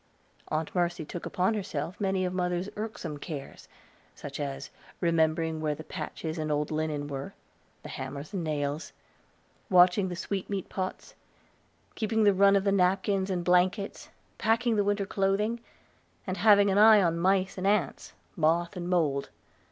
[0.47, 3.67] Aunt Mercy took upon herself many of mother's irksome cares;
[4.15, 7.35] such as remembering where the patches and old linen were
[7.83, 8.93] the hammer and nails;
[9.69, 11.13] watching the sweetmeat pots;
[11.93, 14.09] keeping the run of the napkins and blankets;
[14.39, 15.59] packing the winter clothing,
[16.25, 19.29] and having an eye on mice and ants, moth and mold.